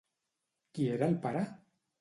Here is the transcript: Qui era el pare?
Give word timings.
Qui 0.73 0.87
era 0.95 1.11
el 1.13 1.21
pare? 1.27 1.47